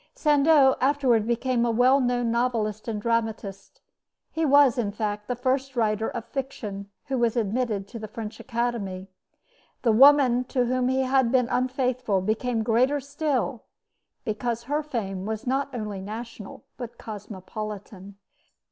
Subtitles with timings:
[0.15, 3.81] Sandeau afterward became a well known novelist and dramatist.
[4.31, 8.39] He was, in fact, the first writer of fiction who was admitted to the French
[8.39, 9.09] Academy.
[9.83, 13.65] The woman to whom he had been unfaithful became greater still,
[14.25, 18.15] because her fame was not only national, but cosmopolitan.